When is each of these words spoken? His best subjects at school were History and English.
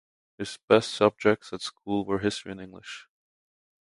His 0.39 0.57
best 0.67 0.93
subjects 0.95 1.53
at 1.53 1.61
school 1.61 2.05
were 2.05 2.17
History 2.17 2.51
and 2.51 2.59
English. 2.59 3.05